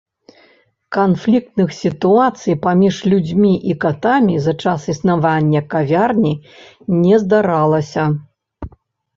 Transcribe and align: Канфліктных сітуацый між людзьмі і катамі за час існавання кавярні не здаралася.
Канфліктных 0.95 1.69
сітуацый 1.81 2.55
між 2.81 2.97
людзьмі 3.11 3.53
і 3.73 3.77
катамі 3.83 4.35
за 4.47 4.53
час 4.63 4.89
існавання 4.95 5.61
кавярні 5.75 6.33
не 7.03 7.15
здаралася. 7.27 8.03